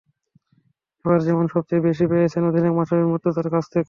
[1.05, 3.79] এবার যেমন সবচেয়ে বেশি পেয়েছেন অধিনায়ক মাশরাফি বিন মুর্তজার কাছ থেকে।